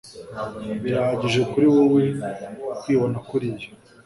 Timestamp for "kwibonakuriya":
2.79-3.67